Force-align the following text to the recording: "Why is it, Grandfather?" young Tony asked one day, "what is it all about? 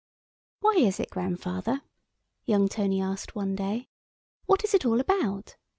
"Why 0.61 0.71
is 0.79 0.99
it, 0.99 1.11
Grandfather?" 1.11 1.83
young 2.45 2.67
Tony 2.67 2.99
asked 2.99 3.35
one 3.35 3.55
day, 3.55 3.87
"what 4.47 4.63
is 4.63 4.73
it 4.73 4.83
all 4.83 4.99
about? 4.99 5.57